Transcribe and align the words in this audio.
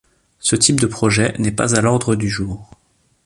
Ce 0.39 0.55
type 0.55 0.79
de 0.79 0.87
projet 0.87 1.35
n'est 1.37 1.51
pas 1.51 1.75
à 1.77 1.81
l'ordre 1.81 2.15
du 2.15 2.27
jour. 2.27 2.71